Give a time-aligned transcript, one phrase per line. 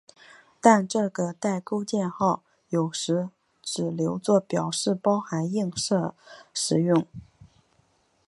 [0.59, 3.29] 但这个带钩箭号有时
[3.61, 6.15] 只留作表示包含映射
[6.55, 7.05] 时用。